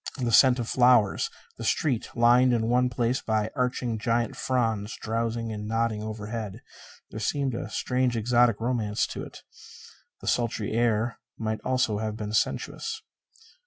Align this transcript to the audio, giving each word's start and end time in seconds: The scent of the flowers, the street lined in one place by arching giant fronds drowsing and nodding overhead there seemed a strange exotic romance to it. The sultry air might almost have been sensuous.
The 0.17 0.31
scent 0.31 0.57
of 0.57 0.65
the 0.65 0.71
flowers, 0.71 1.29
the 1.57 1.63
street 1.63 2.09
lined 2.15 2.53
in 2.53 2.69
one 2.69 2.89
place 2.89 3.21
by 3.21 3.51
arching 3.55 3.99
giant 3.99 4.35
fronds 4.35 4.97
drowsing 4.99 5.51
and 5.53 5.67
nodding 5.67 6.01
overhead 6.01 6.63
there 7.11 7.19
seemed 7.19 7.53
a 7.53 7.69
strange 7.69 8.17
exotic 8.17 8.59
romance 8.59 9.05
to 9.05 9.21
it. 9.21 9.43
The 10.19 10.27
sultry 10.27 10.71
air 10.71 11.19
might 11.37 11.61
almost 11.63 11.85
have 12.01 12.17
been 12.17 12.33
sensuous. 12.33 13.03